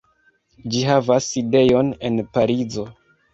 [0.75, 2.89] Ĝi havas sidejon en Parizo.